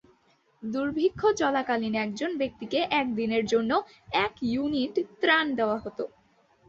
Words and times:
দুর্ভিক্ষ 0.63 1.21
চলাকালীন 1.41 1.93
একজন 2.05 2.31
ব্যক্তিকে 2.37 2.79
এক 2.91 3.07
দিনের 3.15 3.43
জন্য 3.45 3.71
এক 4.21 4.33
ইউনিট 4.51 4.95
ত্রাণ 5.21 5.45
দেওয়া 5.57 5.77
হত। 5.77 5.99